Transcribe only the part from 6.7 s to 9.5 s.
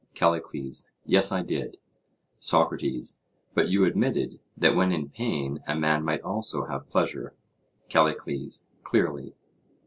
pleasure? CALLICLES: Clearly.